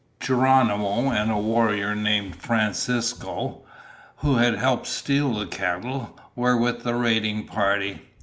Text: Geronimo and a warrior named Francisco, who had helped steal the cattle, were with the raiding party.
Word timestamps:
Geronimo 0.19 1.11
and 1.11 1.29
a 1.29 1.37
warrior 1.37 1.93
named 1.95 2.35
Francisco, 2.35 3.61
who 4.15 4.37
had 4.37 4.55
helped 4.55 4.87
steal 4.87 5.35
the 5.35 5.45
cattle, 5.45 6.17
were 6.35 6.57
with 6.57 6.81
the 6.81 6.95
raiding 6.95 7.45
party. 7.45 8.01